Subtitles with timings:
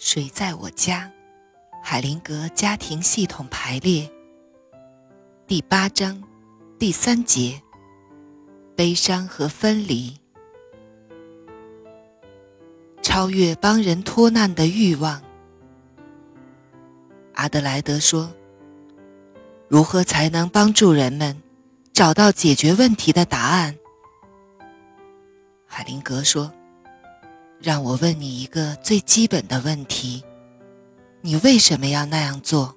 [0.00, 1.10] 谁在我家？
[1.82, 4.08] 海灵格家庭系统排列
[5.44, 6.22] 第八章
[6.78, 7.60] 第三节：
[8.76, 10.16] 悲伤和分离，
[13.02, 15.20] 超越帮人脱难的欲望。
[17.34, 18.32] 阿德莱德说
[19.66, 21.42] ：“如何才能帮助人们
[21.92, 23.76] 找到解决问题的答案？”
[25.66, 26.52] 海灵格说。
[27.60, 30.22] 让我问你一个最基本的问题：
[31.20, 32.76] 你为什么要那样做？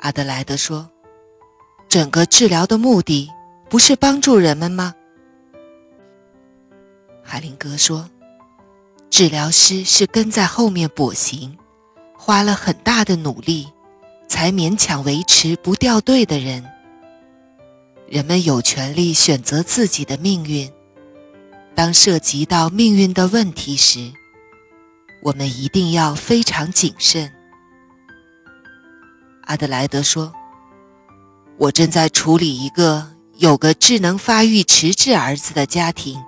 [0.00, 0.90] 阿德莱德说
[1.88, 3.30] ：“整个治疗的目的
[3.70, 4.94] 不是帮助人们吗？”
[7.22, 8.10] 海灵格说
[9.08, 11.56] ：“治疗师是跟在后面跛行，
[12.18, 13.68] 花了很大的努力，
[14.26, 16.68] 才勉强维持不掉队的人。
[18.08, 20.68] 人们有权利选择自己的命运。”
[21.74, 24.12] 当涉及到命运的问题时，
[25.22, 27.32] 我们一定要非常谨慎。
[29.46, 30.32] 阿德莱德说
[31.58, 36.22] ：“我正在处理一个有个智能发育迟滞儿子的家庭，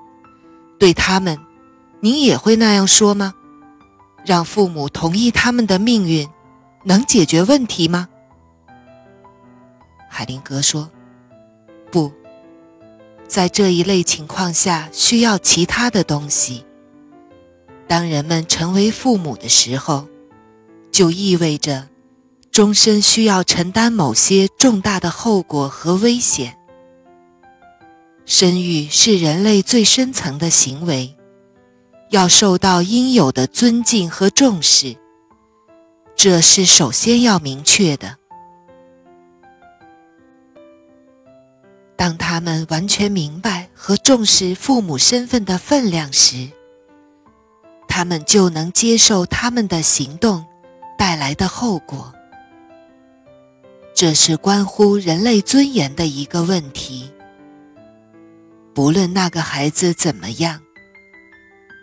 [0.79, 1.39] 对他们，
[2.01, 3.33] 您也会那样说吗？
[4.25, 6.29] 让父母同意他们的命运，
[6.85, 8.09] 能解决问题吗？”
[10.11, 10.91] 海灵格说
[11.93, 12.13] ：“不。”
[13.29, 16.65] 在这一类情况下，需要其他的东西。
[17.89, 20.07] 当人们成为父母的时候，
[20.91, 21.89] 就意味着
[22.51, 26.57] 终身需要承担某些重大的后果和危险。
[28.25, 31.15] 生育是人类最深层的行为，
[32.11, 34.97] 要受到应有的尊敬和重视，
[36.17, 38.17] 这是首先要明确的。
[42.07, 46.49] 当他们完全明白和重视父母身份的分量时，
[47.89, 50.47] 他们就能接受他们的行动
[50.97, 52.15] 带来的后果。
[53.93, 57.11] 这是关乎人类尊严的一个问题。
[58.73, 60.61] 不论那个孩子怎么样，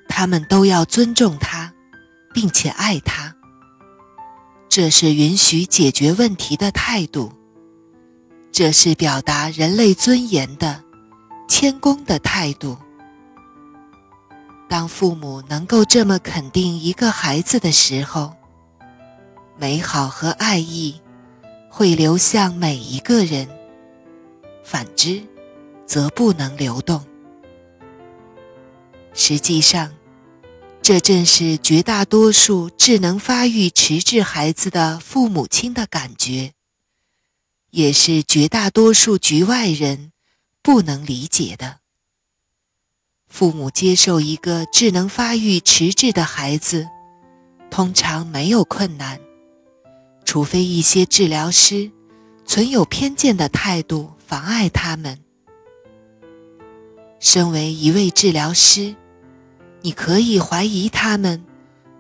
[0.08, 1.74] 他们都要尊重他，
[2.34, 3.36] 并且爱他。
[4.70, 7.34] 这是允许解决问题的态度。
[8.54, 10.84] 这是表达人类尊严的
[11.50, 12.78] 谦恭的态度。
[14.70, 18.32] 当父母能够这么肯定一个孩子的时候，
[19.58, 21.02] 美好和爱意
[21.68, 23.48] 会流向每一个人；
[24.64, 25.24] 反之，
[25.88, 27.04] 则不能流动。
[29.16, 29.92] 实际上，
[30.80, 36.54] 这正是绝大多数智能发育迟滞孩子的父母亲的感觉。
[37.74, 40.12] 也是绝大多数局外人
[40.62, 41.80] 不能理解的。
[43.28, 46.88] 父母接受一个智能发育迟滞的孩子，
[47.72, 49.20] 通常没有困难，
[50.24, 51.92] 除非一些治疗师
[52.46, 55.20] 存有偏见的态度妨碍他们。
[57.20, 58.96] 身为一位治疗师，
[59.82, 61.44] 你可以怀疑他们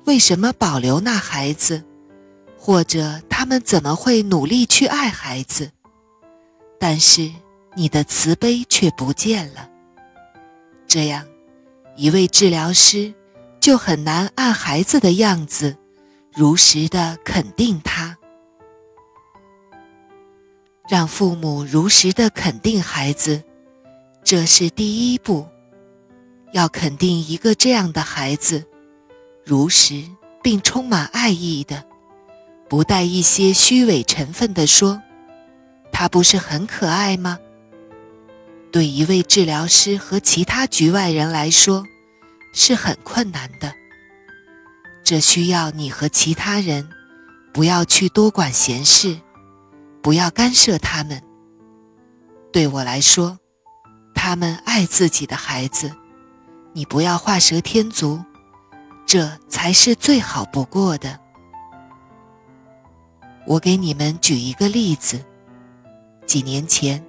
[0.05, 1.84] 为什么保留那孩子。
[2.66, 5.69] 或者他们怎么会努力去爱孩子？
[6.79, 7.29] 但是
[7.75, 9.69] 你的慈悲却不见了。
[10.88, 11.25] 这样，
[11.97, 13.13] 一位治疗师
[13.59, 15.75] 就很难按孩子的样子，
[16.34, 18.18] 如实的肯定他。
[20.88, 23.44] 让父母如实的肯定孩子，
[24.23, 25.46] 这是第一步。
[26.53, 28.66] 要肯定一个这样的孩子，
[29.44, 30.02] 如实
[30.41, 31.91] 并充满爱意的。
[32.73, 35.00] 不带一些虚伪成分的说，
[35.91, 37.38] 他不是很可爱吗？
[38.72, 41.85] 对一位治疗师和其他局外人来说，
[42.51, 43.75] 是很困难的。
[45.03, 46.89] 这需要你和其他人
[47.53, 49.19] 不要去多管闲事，
[50.01, 51.22] 不要干涉他们。
[52.51, 53.38] 对我来说，
[54.16, 55.91] 他们爱自己的孩子，
[56.73, 58.19] 你不要画蛇添足，
[59.05, 61.19] 这才是最好不过的。
[63.45, 65.19] 我给你们举一个例子。
[66.25, 67.03] 几年前，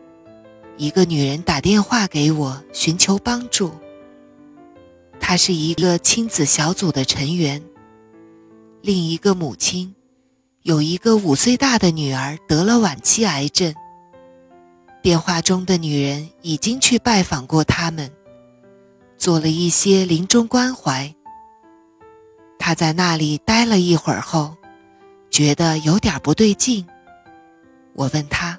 [0.76, 3.70] 一个女人打电话给我寻求帮助。
[5.20, 7.62] 她是一个亲子小组的成员。
[8.82, 9.94] 另一个母亲
[10.62, 13.72] 有一个五岁大的女儿得了晚期癌症。
[15.00, 18.10] 电话中的女人已经去拜访过他们，
[19.16, 21.14] 做了一些临终关怀。
[22.58, 24.56] 她在那里待了一会儿后。
[25.34, 26.86] 觉得有点不对劲，
[27.92, 28.56] 我问他，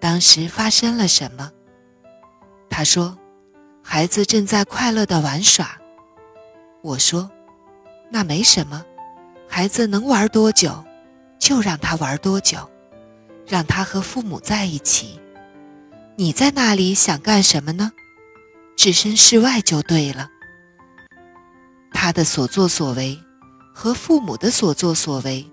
[0.00, 1.52] 当时发生了什么？
[2.70, 3.18] 他说，
[3.82, 5.78] 孩子正在快乐的玩耍。
[6.80, 7.30] 我说，
[8.10, 8.82] 那没什么，
[9.46, 10.82] 孩子能玩多久，
[11.38, 12.66] 就让他玩多久，
[13.46, 15.20] 让他和父母在一起。
[16.16, 17.92] 你在那里想干什么呢？
[18.74, 20.30] 置身事外就对了。
[21.92, 23.20] 他的所作所为
[23.74, 25.44] 和父母的所作所为，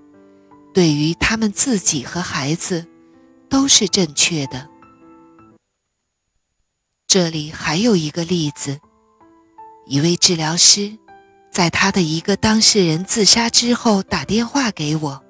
[0.78, 2.86] 对于他们自己和孩子，
[3.50, 4.70] 都是正确的。
[7.08, 8.80] 这里还有一个例子：
[9.88, 10.96] 一位治疗师，
[11.50, 15.24] 在他的一个当事人自杀之后打电话给我，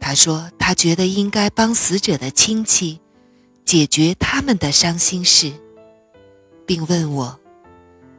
[0.00, 3.00] 他说他觉得应该帮死者的亲戚
[3.64, 5.52] 解决他们的伤心事，
[6.66, 7.38] 并问我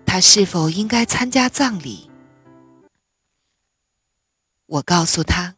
[0.06, 2.10] 他是否应该参加葬礼。
[4.68, 5.56] 我告诉他：“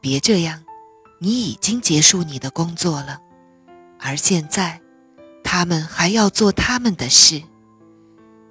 [0.00, 0.64] 别这样，
[1.18, 3.20] 你已经结束你的工作了，
[3.98, 4.80] 而现在。”
[5.50, 7.42] 他们还要做他们的事，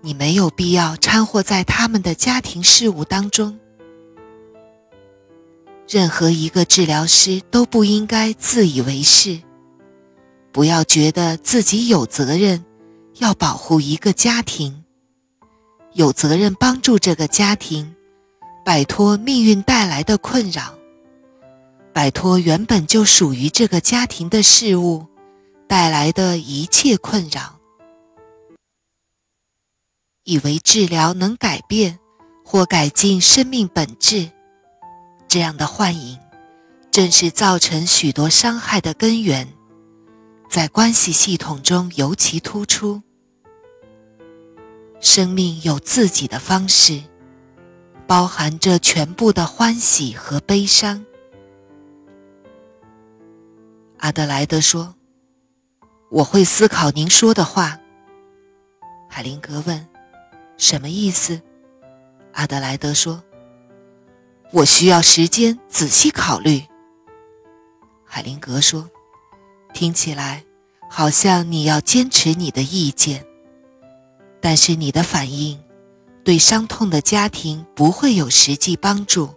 [0.02, 3.60] 你没有必要掺和在他们的家庭事务当中。
[5.88, 9.40] 任何一个治疗师都不应该自以为是，
[10.52, 12.66] 不要觉得自己有责任
[13.20, 14.84] 要保护一个家庭，
[15.94, 17.96] 有责任帮助这个家庭
[18.66, 20.74] 摆脱命运带来的困扰，
[21.98, 25.08] 摆脱原本就属于这个家庭的事物。
[25.68, 27.60] 带来的一切困扰，
[30.24, 31.98] 以为治疗能改变
[32.46, 34.30] 或改进生命本质，
[35.28, 36.20] 这样的幻影，
[36.92, 39.52] 正是造成许多伤害的根源，
[40.52, 43.02] 在关系系统中尤其突出。
[45.00, 47.02] 生命有自己的方式，
[48.06, 51.04] 包含着全部的欢喜和悲伤。
[54.00, 54.94] 阿德莱德说。
[56.10, 57.78] 我会思考您说的话。
[59.10, 59.86] 海灵格问
[60.58, 61.42] ：“什么意思？”
[62.32, 63.22] 阿德莱德说
[64.54, 66.64] ：“我需要时间仔细考虑。”
[68.08, 68.90] 海灵格说
[69.76, 70.46] ：“听起来
[70.90, 73.26] 好像你要坚持你的意见，
[74.40, 75.62] 但是你的反应
[76.24, 79.30] 对伤痛的家庭不会有实际帮助。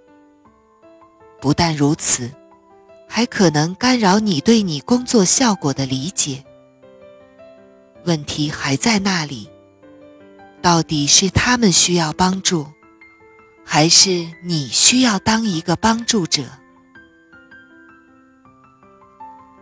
[1.40, 2.30] 不但如此，
[3.12, 6.44] 还可能干扰你对你工作效果的理解。”
[8.06, 9.50] 问题还在那里，
[10.62, 12.66] 到底是他们需要帮助，
[13.64, 16.44] 还是你需要当一个帮助者？